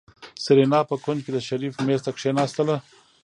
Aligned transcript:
سېرېنا 0.43 0.79
په 0.89 0.95
کونج 1.03 1.19
کې 1.23 1.31
د 1.33 1.39
شريف 1.47 1.73
مېز 1.85 2.01
ته 2.05 2.11
کېناستله. 2.19 2.75